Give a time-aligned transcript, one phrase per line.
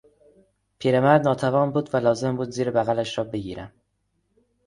[0.79, 3.71] پیرمرد ناتوان بود و لازم بود زیر بغلش را بگیرم.